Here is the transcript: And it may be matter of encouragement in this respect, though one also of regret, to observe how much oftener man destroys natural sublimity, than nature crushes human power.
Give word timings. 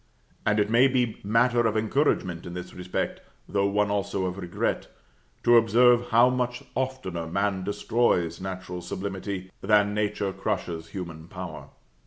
And 0.47 0.59
it 0.59 0.67
may 0.71 0.87
be 0.87 1.19
matter 1.23 1.67
of 1.67 1.77
encouragement 1.77 2.47
in 2.47 2.55
this 2.55 2.73
respect, 2.73 3.21
though 3.47 3.67
one 3.67 3.91
also 3.91 4.25
of 4.25 4.39
regret, 4.39 4.87
to 5.43 5.57
observe 5.57 6.07
how 6.09 6.27
much 6.31 6.63
oftener 6.73 7.27
man 7.27 7.63
destroys 7.63 8.41
natural 8.41 8.81
sublimity, 8.81 9.51
than 9.61 9.93
nature 9.93 10.33
crushes 10.33 10.87
human 10.87 11.27
power. 11.27 11.69